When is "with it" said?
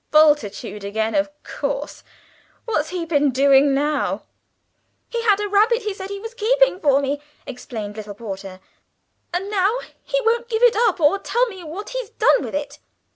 12.43-12.79